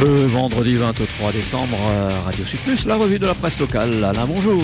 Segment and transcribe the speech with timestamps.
[0.00, 4.04] Le vendredi 23 décembre, euh, Radio Sud Plus, la revue de la presse locale.
[4.04, 4.62] Alain, bonjour.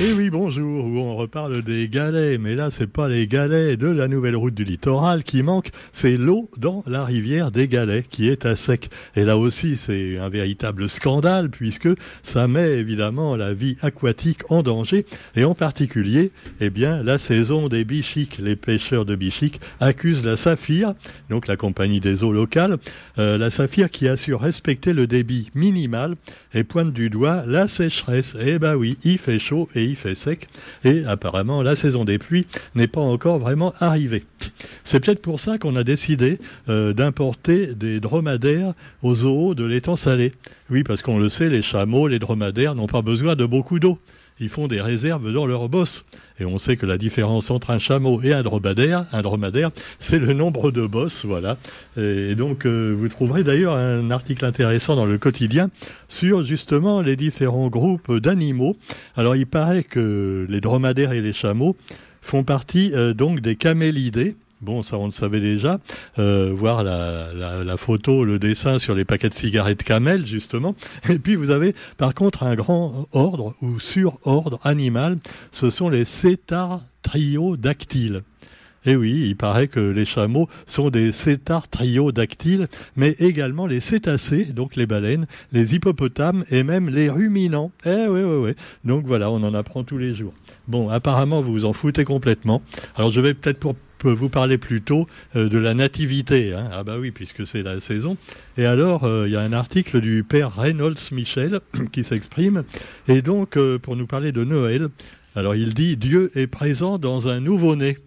[0.00, 3.86] Eh oui, bonjour, où on reparle des galets, mais là, c'est pas les galets de
[3.86, 8.28] la nouvelle route du littoral qui manquent, c'est l'eau dans la rivière des galets qui
[8.28, 8.90] est à sec.
[9.14, 11.90] Et là aussi, c'est un véritable scandale puisque
[12.24, 15.06] ça met évidemment la vie aquatique en danger
[15.36, 18.38] et en particulier, eh bien, la saison des bichiques.
[18.38, 20.94] Les pêcheurs de bichiques accusent la Saphir,
[21.30, 22.78] donc la compagnie des eaux locales,
[23.18, 24.42] euh, la Saphir qui assure
[24.86, 26.16] le débit minimal
[26.54, 28.36] et pointe du doigt la sécheresse.
[28.40, 30.48] Eh ben oui, il fait chaud et il fait sec
[30.84, 34.24] et apparemment la saison des pluies n'est pas encore vraiment arrivée.
[34.84, 39.96] C'est peut-être pour ça qu'on a décidé euh, d'importer des dromadaires aux eaux de l'étang
[39.96, 40.32] salé.
[40.70, 43.98] Oui, parce qu'on le sait, les chameaux, les dromadaires n'ont pas besoin de beaucoup d'eau
[44.42, 46.04] ils font des réserves dans leur bosse.
[46.40, 50.18] Et on sait que la différence entre un chameau et un dromadaire, un dromadaire, c'est
[50.18, 51.56] le nombre de bosses, voilà.
[51.96, 55.70] Et donc, euh, vous trouverez d'ailleurs un article intéressant dans le quotidien
[56.08, 58.76] sur justement les différents groupes d'animaux.
[59.16, 61.76] Alors, il paraît que les dromadaires et les chameaux
[62.22, 64.36] font partie euh, donc des camélidés.
[64.62, 65.80] Bon, ça on le savait déjà.
[66.20, 70.76] Euh, voir la, photo, le dessin sur les paquets de cigarettes Camel, justement.
[71.10, 75.18] Et puis vous avez par contre un grand ordre ou sur-ordre animal.
[75.50, 78.22] Ce sont les cétartriodactyles.
[78.84, 84.76] Et oui, il paraît que les chameaux sont des cétartriodactyles, mais également les cétacés, donc
[84.76, 87.70] les baleines, les hippopotames et même les ruminants.
[87.86, 88.50] Eh oui, oui, oui.
[88.84, 90.34] Donc voilà, on en apprend tous les jours.
[90.68, 92.62] Bon, apparemment, vous vous en foutez complètement.
[92.96, 93.76] Alors je vais peut-être pour
[94.10, 96.54] vous parler plutôt euh, de la nativité.
[96.54, 96.68] Hein.
[96.72, 98.16] Ah bah oui, puisque c'est la saison.
[98.56, 101.60] Et alors, euh, il y a un article du père Reynolds Michel
[101.92, 102.64] qui s'exprime.
[103.08, 104.88] Et donc, euh, pour nous parler de Noël,
[105.36, 107.98] alors il dit Dieu est présent dans un nouveau-né.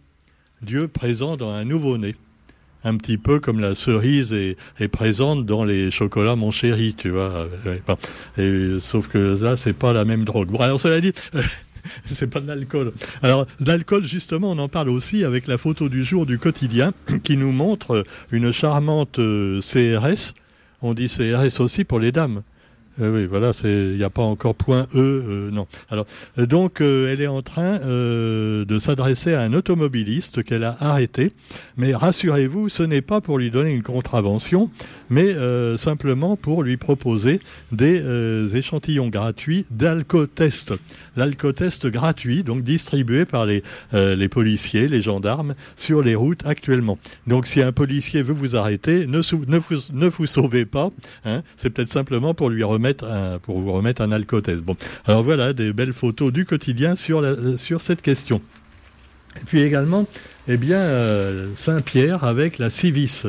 [0.61, 2.15] Dieu présent dans un nouveau-né
[2.85, 7.47] un petit peu comme la cerise est, présente dans les chocolats mon chéri, tu vois.
[8.37, 10.49] Et, sauf que là, c'est pas la même drogue.
[10.49, 11.11] Bon, alors cela dit,
[12.05, 12.93] c'est pas de l'alcool.
[13.23, 16.93] Alors, l'alcool, justement, on en parle aussi avec la photo du jour du quotidien
[17.23, 20.35] qui nous montre une charmante euh, CRS.
[20.83, 22.43] On dit CRS aussi pour les dames.
[23.01, 25.67] Euh, oui, voilà, il n'y a pas encore point E, euh, non.
[25.89, 26.05] Alors,
[26.37, 31.31] donc, elle est en train de s'adresser à un automobiliste qu'elle a arrêté.
[31.77, 34.69] Mais rassurez-vous, ce n'est pas pour lui donner une contravention,
[35.09, 37.39] mais euh, simplement pour lui proposer
[37.71, 40.73] des euh, échantillons gratuits d'alcotest.
[41.15, 43.63] L'alcotest gratuit, donc distribué par les,
[43.93, 46.97] euh, les policiers, les gendarmes, sur les routes actuellement.
[47.27, 49.17] Donc si un policier veut vous arrêter, ne,
[49.47, 50.91] ne, vous, ne vous sauvez pas.
[51.25, 54.61] Hein, C'est peut-être simplement pour lui remettre pour vous remettre un alcotest.
[54.61, 54.75] Bon,
[55.05, 57.23] alors voilà des belles photos du quotidien sur,
[57.57, 58.41] sur cette question.
[59.41, 60.07] Et puis également,
[60.47, 63.23] eh bien, euh, Saint-Pierre avec la Civis.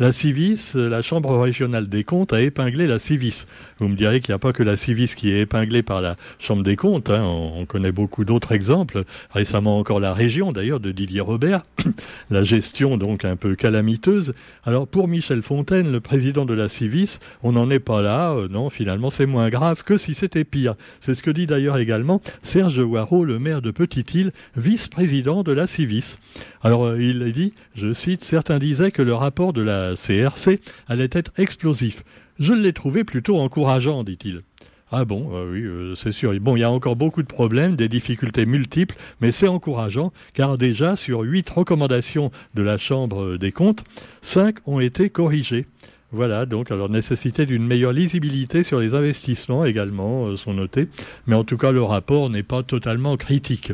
[0.00, 3.46] La Civis, la Chambre régionale des comptes a épinglé la Civis.
[3.78, 6.16] Vous me direz qu'il n'y a pas que la Civis qui est épinglée par la
[6.38, 7.08] Chambre des comptes.
[7.08, 7.22] Hein.
[7.24, 9.04] On, connaît beaucoup d'autres exemples.
[9.30, 11.64] Récemment encore la région, d'ailleurs, de Didier Robert.
[12.30, 14.34] la gestion, donc, un peu calamiteuse.
[14.64, 18.32] Alors, pour Michel Fontaine, le président de la Civis, on n'en est pas là.
[18.32, 20.74] Euh, non, finalement, c'est moins grave que si c'était pire.
[21.00, 25.66] C'est ce que dit d'ailleurs également Serge Waro, le maire de Petite-Île, vice-président de la
[25.66, 26.18] Civis.
[26.62, 31.10] Alors euh, il dit, je cite, certains disaient que le rapport de la CRC allait
[31.12, 32.02] être explosif.
[32.38, 34.42] Je l'ai trouvé plutôt encourageant, dit-il.
[34.90, 36.32] Ah bon, euh, oui, euh, c'est sûr.
[36.40, 40.56] Bon, il y a encore beaucoup de problèmes, des difficultés multiples, mais c'est encourageant, car
[40.56, 43.84] déjà sur huit recommandations de la Chambre des comptes,
[44.22, 45.66] cinq ont été corrigées.
[46.10, 50.88] Voilà, donc alors nécessité d'une meilleure lisibilité sur les investissements également sont notés,
[51.26, 53.72] mais en tout cas le rapport n'est pas totalement critique.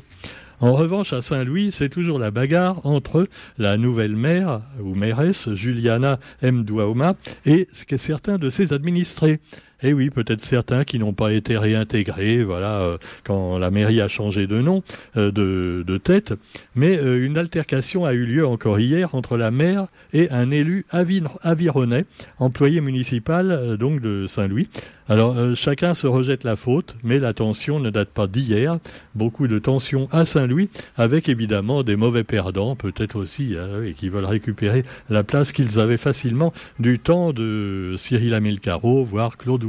[0.61, 3.27] En revanche, à Saint-Louis, c'est toujours la bagarre entre
[3.59, 6.65] la nouvelle maire ou mairesse Juliana M.
[6.65, 7.15] Douaoma
[7.47, 9.41] et certains de ses administrés.
[9.83, 14.01] Et eh oui, peut-être certains qui n'ont pas été réintégrés, voilà, euh, quand la mairie
[14.01, 14.83] a changé de nom,
[15.19, 16.33] euh, de, tête.
[16.75, 20.87] Mais euh, une altercation a eu lieu encore hier entre la maire et un élu
[20.91, 22.07] avironnais,
[22.39, 24.69] employé municipal donc de Saint-Louis.
[25.07, 28.79] Alors chacun se rejette la faute, mais la tension ne date pas d'hier.
[29.15, 34.09] Beaucoup de tensions à Saint-Louis, avec évidemment des mauvais perdants, peut-être aussi, hein, et qui
[34.09, 39.65] veulent récupérer la place qu'ils avaient facilement du temps de Cyril Amilcaro, voire Claude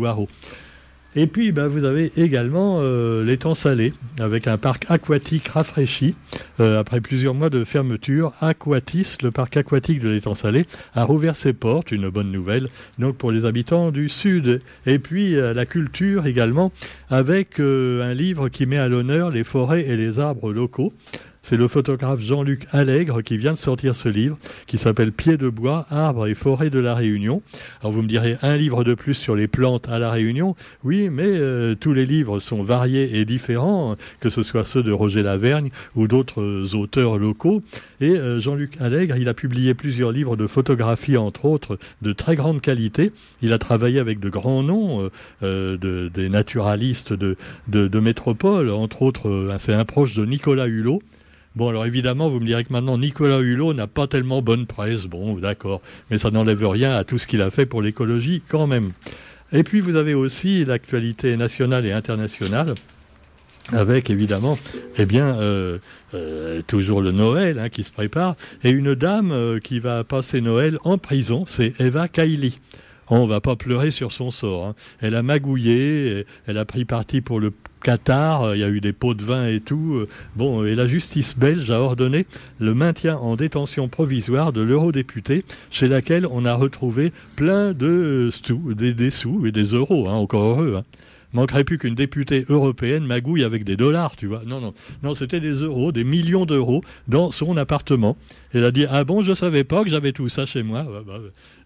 [1.17, 6.13] et puis, bah, vous avez également euh, l'étang salé, avec un parc aquatique rafraîchi.
[6.59, 11.37] Euh, après plusieurs mois de fermeture, Aquatis, le parc aquatique de l'étang salé, a rouvert
[11.37, 12.67] ses portes, une bonne nouvelle,
[12.99, 14.61] donc pour les habitants du Sud.
[14.85, 16.73] Et puis, euh, la culture également,
[17.09, 20.93] avec un livre qui met à l'honneur les forêts et les arbres locaux.
[21.47, 25.47] C'est le photographe Jean-Luc Allègre qui vient de sortir ce livre qui s'appelle Pieds de
[25.47, 27.43] bois, arbres et forêts de la Réunion.
[27.81, 30.55] Alors vous me direz un livre de plus sur les plantes à la Réunion?
[30.83, 34.91] Oui, mais euh, tous les livres sont variés et différents, que ce soit ceux de
[34.91, 37.61] Roger Lavergne ou d'autres auteurs locaux.
[38.01, 42.35] Et euh, Jean-Luc Allègre, il a publié plusieurs livres de photographie, entre autres, de très
[42.35, 43.11] grande qualité.
[43.43, 45.11] Il a travaillé avec de grands noms,
[45.43, 51.03] euh, de, des naturalistes de métropole, entre autres, c'est un proche de Nicolas Hulot.
[51.55, 55.05] Bon, alors évidemment, vous me direz que maintenant, Nicolas Hulot n'a pas tellement bonne presse.
[55.05, 55.81] Bon, d'accord.
[56.11, 58.91] Mais ça n'enlève rien à tout ce qu'il a fait pour l'écologie, quand même.
[59.53, 62.73] Et puis, vous avez aussi l'actualité nationale et internationale
[63.73, 64.57] avec évidemment,
[64.97, 65.79] eh bien, euh,
[66.13, 70.41] euh, toujours le Noël hein, qui se prépare, et une dame euh, qui va passer
[70.41, 72.59] Noël en prison, c'est Eva Kaili.
[73.09, 74.65] On va pas pleurer sur son sort.
[74.65, 74.75] Hein.
[75.01, 77.53] Elle a magouillé, elle a pris parti pour le
[77.83, 80.05] Qatar, il y a eu des pots de vin et tout.
[80.35, 82.25] Bon, et la justice belge a ordonné
[82.59, 88.73] le maintien en détention provisoire de l'eurodéputé, chez laquelle on a retrouvé plein de sous,
[88.73, 90.77] des, sous et des euros, hein, encore heureux.
[90.77, 90.83] Hein
[91.35, 94.41] manquerait plus qu'une députée européenne magouille avec des dollars, tu vois.
[94.45, 94.73] Non, non,
[95.03, 98.17] non, c'était des euros, des millions d'euros dans son appartement.
[98.53, 100.83] Elle a dit ah bon, je savais pas que j'avais tout ça chez moi.
[101.05, 101.19] Bah,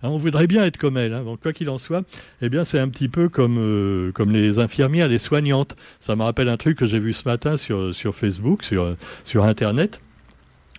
[0.04, 1.13] hein, on voudrait bien être comme elle.
[1.13, 1.24] Hein.
[1.42, 2.04] Quoi qu'il en soit,
[2.42, 5.75] eh bien c'est un petit peu comme euh, comme les infirmières, les soignantes.
[6.00, 10.01] Ça me rappelle un truc que j'ai vu ce matin sur Facebook, sur sur internet.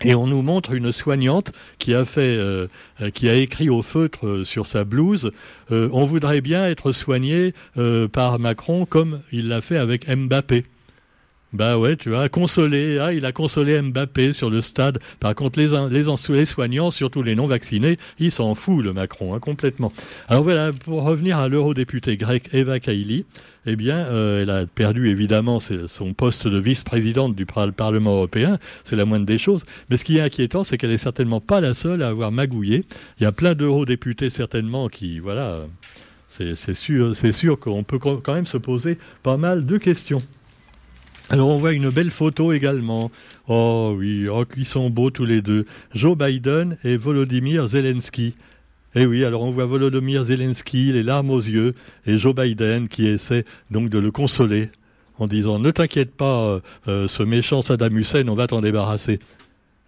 [0.03, 2.69] Et on nous montre une soignante qui a fait, euh,
[3.03, 5.31] euh, qui a écrit au feutre euh, sur sa blouse
[5.71, 7.55] On voudrait bien être soigné
[8.13, 10.65] par Macron comme il l'a fait avec Mbappé.
[11.53, 15.01] Bah ouais, tu vois, consolé, ah, il a consolé Mbappé sur le stade.
[15.19, 16.05] Par contre, les, les,
[16.35, 19.93] les soignants, surtout les non-vaccinés, il s'en fout, le Macron, hein, complètement.
[20.29, 23.27] Alors voilà, pour revenir à l'eurodéputée grec Eva Kaili,
[23.67, 28.97] eh bien, euh, elle a perdu évidemment son poste de vice-présidente du Parlement européen, c'est
[28.97, 29.65] la moindre des choses.
[29.89, 32.85] Mais ce qui est inquiétant, c'est qu'elle est certainement pas la seule à avoir magouillé.
[33.19, 35.67] Il y a plein d'eurodéputés certainement qui, voilà,
[36.29, 40.23] c'est sûr, sûr qu'on peut quand même se poser pas mal de questions.
[41.29, 43.13] Alors on voit une belle photo également.
[43.47, 45.65] Oh oui, oh, ils sont beaux tous les deux.
[45.95, 48.35] Joe Biden et Volodymyr Zelensky.
[48.97, 51.75] Eh oui, alors on voit Volodymyr Zelensky, les larmes aux yeux,
[52.07, 54.71] et Joe Biden qui essaie donc de le consoler
[55.19, 59.21] en disant ne t'inquiète pas, euh, euh, ce méchant Saddam Hussein, on va t'en débarrasser.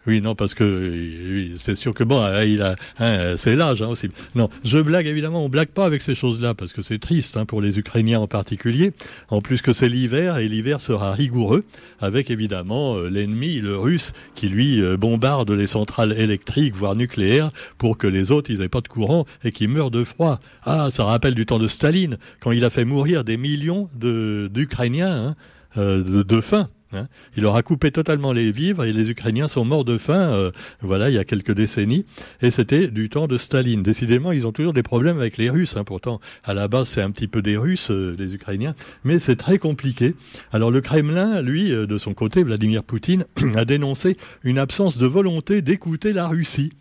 [0.06, 3.88] Oui, non, parce que c'est sûr que bon, hein, il a, hein, c'est l'âge hein,
[3.88, 4.08] aussi.
[4.34, 7.62] Non, je blague évidemment, on blague pas avec ces choses-là parce que c'est triste pour
[7.62, 8.92] les Ukrainiens en particulier.
[9.28, 11.64] En plus que c'est l'hiver et l'hiver sera rigoureux
[12.00, 17.52] avec évidemment euh, l'ennemi, le Russe, qui lui euh, bombarde les centrales électriques voire nucléaires
[17.78, 20.40] pour que les autres ils aient pas de courant et qu'ils meurent de froid.
[20.64, 25.36] Ah, ça rappelle du temps de Staline quand il a fait mourir des millions d'Ukrainiens
[25.76, 26.68] euh, de faim.
[26.92, 27.08] Hein.
[27.36, 30.50] il leur a coupé totalement les vivres et les Ukrainiens sont morts de faim, euh,
[30.80, 32.04] voilà, il y a quelques décennies.
[32.40, 33.82] Et c'était du temps de Staline.
[33.82, 35.76] Décidément, ils ont toujours des problèmes avec les Russes.
[35.76, 35.84] Hein.
[35.84, 38.74] Pourtant, à la base, c'est un petit peu des Russes, euh, les Ukrainiens,
[39.04, 40.14] mais c'est très compliqué.
[40.52, 43.24] Alors le Kremlin, lui, euh, de son côté, Vladimir Poutine,
[43.56, 46.72] a dénoncé une absence de volonté d'écouter la Russie.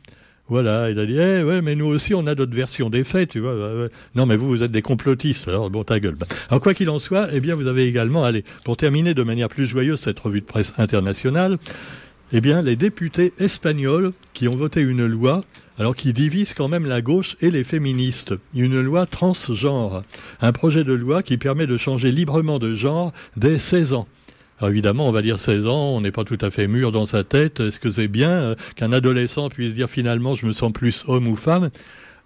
[0.51, 3.29] Voilà, il a dit, eh ouais, mais nous aussi, on a d'autres versions des faits,
[3.29, 3.87] tu vois.
[4.15, 6.17] Non, mais vous, vous êtes des complotistes, alors bon, ta gueule.
[6.49, 9.47] Alors, quoi qu'il en soit, eh bien, vous avez également, allez, pour terminer de manière
[9.47, 11.57] plus joyeuse cette revue de presse internationale,
[12.33, 15.45] eh bien, les députés espagnols qui ont voté une loi,
[15.77, 20.03] alors qui divise quand même la gauche et les féministes, une loi transgenre,
[20.41, 24.05] un projet de loi qui permet de changer librement de genre dès 16 ans.
[24.61, 27.07] Alors évidemment, on va dire 16 ans, on n'est pas tout à fait mûr dans
[27.07, 27.59] sa tête.
[27.61, 31.27] Est-ce que c'est bien euh, qu'un adolescent puisse dire finalement je me sens plus homme
[31.27, 31.71] ou femme?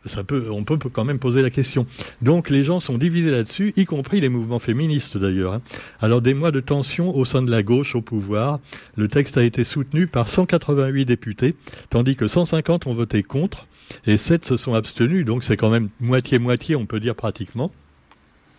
[0.05, 1.87] Ça peut, on peut quand même poser la question.
[2.21, 5.53] Donc les gens sont divisés là-dessus, y compris les mouvements féministes d'ailleurs.
[5.53, 5.61] Hein.
[6.01, 8.59] Alors des mois de tension au sein de la gauche au pouvoir,
[8.97, 11.55] le texte a été soutenu par 188 députés,
[11.89, 13.65] tandis que 150 ont voté contre
[14.07, 17.71] et 7 se sont abstenus, donc c'est quand même moitié-moitié, on peut dire pratiquement.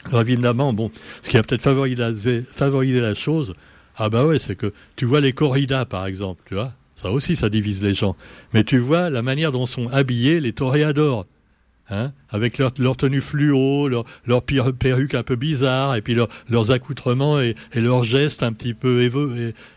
[0.09, 0.91] Alors évidemment, bon,
[1.23, 3.55] ce qui a peut-être favorisé, la chose,
[3.97, 7.37] ah bah ouais, c'est que tu vois les corridas par exemple, tu vois, ça aussi
[7.37, 8.17] ça divise les gens.
[8.53, 11.27] Mais tu vois la manière dont sont habillés les toréadors.
[11.89, 16.17] Hein, avec leur, leur, tenue fluo, leur, leur perruque un peu bizarre, et puis
[16.49, 19.31] leurs accoutrements et, et, leurs gestes un petit peu évo,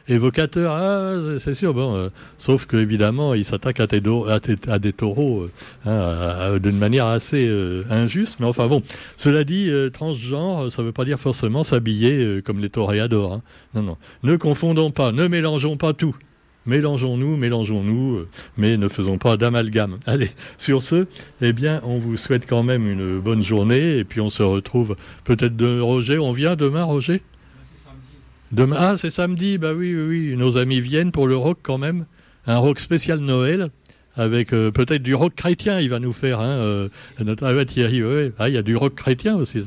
[0.07, 0.73] évocateurs.
[0.73, 5.49] Ah, c'est sûr, bon, euh, sauf que évidemment, ils s'attaquent à, à, à, des taureaux
[5.85, 8.37] hein, d'une manière assez euh, injuste.
[8.39, 8.81] Mais enfin bon,
[9.15, 13.33] cela dit, euh, transgenre, ça ne veut pas dire forcément s'habiller comme les toréadors.
[13.33, 13.41] Hein.
[13.75, 13.97] Non, non.
[14.23, 16.15] Ne confondons pas, ne mélangeons pas tout.
[16.65, 19.99] Mélangeons-nous, mélangeons-nous, euh, mais ne faisons pas d'amalgame.
[20.05, 21.07] Allez, sur ce,
[21.41, 24.95] eh bien, on vous souhaite quand même une bonne journée, et puis on se retrouve
[25.23, 26.19] peut-être de Roger.
[26.19, 27.21] On vient demain, Roger?
[28.51, 31.77] Demain, ah, c'est samedi, bah oui, oui, oui, nos amis viennent pour le rock quand
[31.77, 32.05] même,
[32.47, 33.69] un rock spécial Noël
[34.19, 36.41] avec euh, peut-être du rock chrétien, il va nous faire.
[36.41, 38.03] Hein, euh, notre, Thierry,
[38.37, 39.59] ah, il y a du rock chrétien aussi.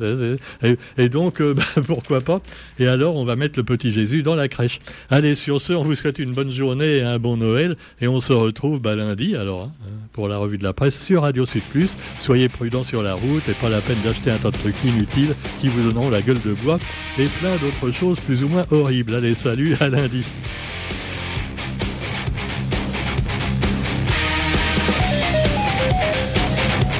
[0.62, 2.40] Et, et, donc, euh, bah, pourquoi pas
[2.78, 4.80] Et alors, on va mettre le petit Jésus dans la crèche.
[5.10, 7.76] Allez, sur ce, on vous souhaite une bonne journée et un bon Noël.
[8.00, 11.22] Et on se retrouve bah, lundi, alors, hein, pour la revue de la presse sur
[11.22, 11.96] Radio Sud Plus.
[12.20, 15.34] Soyez prudents sur la route et pas la peine d'acheter un tas de trucs inutiles
[15.60, 16.78] qui vous donneront la gueule de bois
[17.18, 19.14] et plein d'autres choses plus ou moins horribles.
[19.14, 20.24] Allez, salut, à lundi.